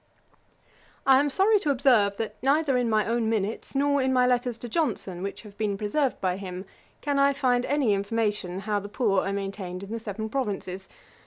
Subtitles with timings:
[1.05, 4.57] I am sorry to observe, that neither in my own minutes, nor in my letters
[4.57, 6.65] to Johnson, which have been preserved by him,
[7.01, 10.89] can I find any information how the poor are maintained in the Seven Provinces.